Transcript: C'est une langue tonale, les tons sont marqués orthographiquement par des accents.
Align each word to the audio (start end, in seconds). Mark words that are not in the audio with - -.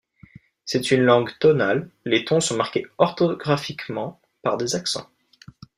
C'est 0.65 0.89
une 0.89 1.03
langue 1.03 1.29
tonale, 1.37 1.91
les 2.05 2.25
tons 2.25 2.39
sont 2.39 2.57
marqués 2.57 2.87
orthographiquement 2.97 4.19
par 4.41 4.57
des 4.57 4.73
accents. 4.75 5.07